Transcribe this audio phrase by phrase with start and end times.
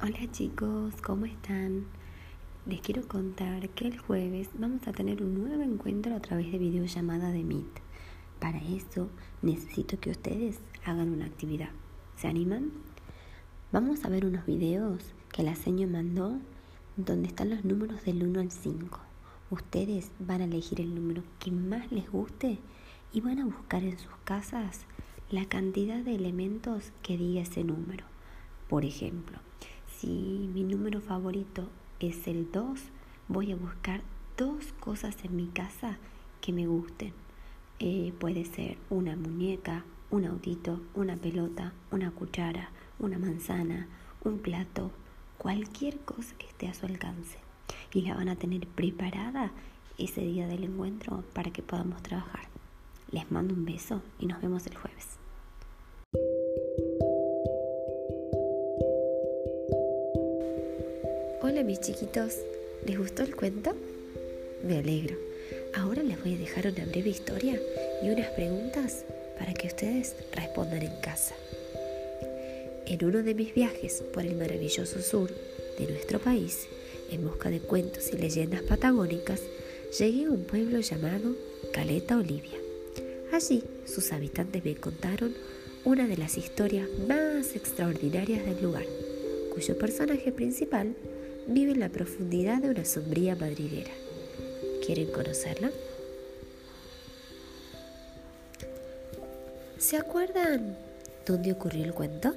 [0.00, 1.84] Hola chicos, ¿cómo están?
[2.66, 6.58] Les quiero contar que el jueves vamos a tener un nuevo encuentro a través de
[6.58, 7.80] videollamada de Meet.
[8.38, 9.08] Para eso
[9.42, 11.70] necesito que ustedes hagan una actividad.
[12.16, 12.70] ¿Se animan?
[13.72, 16.38] Vamos a ver unos videos que la seño mandó
[16.96, 19.00] donde están los números del 1 al 5.
[19.50, 22.58] Ustedes van a elegir el número que más les guste
[23.12, 24.82] y van a buscar en sus casas
[25.28, 28.04] la cantidad de elementos que diga ese número.
[28.68, 29.40] Por ejemplo,
[29.98, 30.06] si
[30.54, 32.78] mi número favorito es el 2,
[33.26, 34.00] voy a buscar
[34.36, 35.96] dos cosas en mi casa
[36.40, 37.12] que me gusten.
[37.80, 42.70] Eh, puede ser una muñeca, un autito, una pelota, una cuchara,
[43.00, 43.88] una manzana,
[44.22, 44.92] un plato,
[45.36, 47.38] cualquier cosa que esté a su alcance.
[47.92, 49.50] Y la van a tener preparada
[49.98, 52.46] ese día del encuentro para que podamos trabajar.
[53.10, 55.18] Les mando un beso y nos vemos el jueves.
[61.48, 62.34] Hola mis chiquitos,
[62.84, 63.74] ¿les gustó el cuento?
[64.62, 65.16] Me alegro.
[65.72, 67.58] Ahora les voy a dejar una breve historia
[68.02, 69.06] y unas preguntas
[69.38, 71.34] para que ustedes respondan en casa.
[72.84, 75.30] En uno de mis viajes por el maravilloso sur
[75.78, 76.66] de nuestro país,
[77.10, 79.40] en busca de cuentos y leyendas patagónicas,
[79.98, 81.34] llegué a un pueblo llamado
[81.72, 82.58] Caleta Olivia.
[83.32, 85.34] Allí sus habitantes me contaron
[85.86, 88.84] una de las historias más extraordinarias del lugar,
[89.54, 90.94] cuyo personaje principal
[91.48, 93.90] vive en la profundidad de una sombría madriguera.
[94.84, 95.70] ¿Quieren conocerla?
[99.78, 100.76] ¿Se acuerdan
[101.26, 102.34] dónde ocurrió el cuento?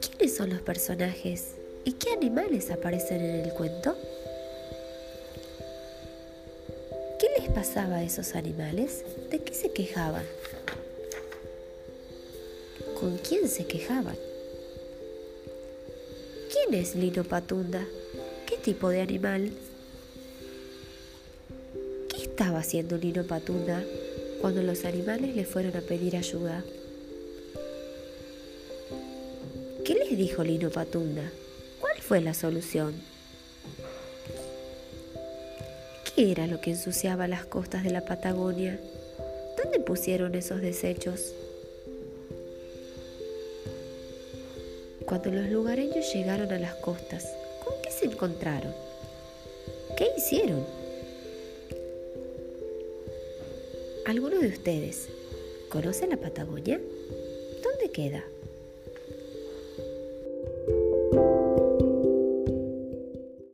[0.00, 3.96] ¿Quiénes son los personajes y qué animales aparecen en el cuento?
[7.18, 9.04] ¿Qué les pasaba a esos animales?
[9.30, 10.24] ¿De qué se quejaban?
[13.06, 14.16] ¿Con quién se quejaban?
[16.50, 17.86] ¿Quién es Lino Patunda?
[18.48, 19.52] ¿Qué tipo de animal?
[22.08, 23.84] ¿Qué estaba haciendo Lino Patunda
[24.40, 26.64] cuando los animales le fueron a pedir ayuda?
[29.84, 31.30] ¿Qué les dijo Lino Patunda?
[31.80, 32.92] ¿Cuál fue la solución?
[36.12, 38.80] ¿Qué era lo que ensuciaba las costas de la Patagonia?
[39.62, 41.32] ¿Dónde pusieron esos desechos?
[45.06, 47.32] Cuando los lugareños llegaron a las costas,
[47.64, 48.74] ¿con qué se encontraron?
[49.96, 50.66] ¿Qué hicieron?
[54.04, 55.08] ¿Alguno de ustedes
[55.68, 56.80] conoce la Patagonia?
[57.62, 58.24] ¿Dónde queda?